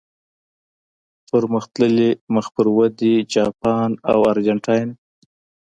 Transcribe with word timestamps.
پرمختللي، 1.29 2.11
مخ 2.33 2.45
پر 2.55 2.65
ودې، 2.75 3.15
جاپان 3.33 3.89
او 4.11 4.19
ارجنټاین. 4.31 4.89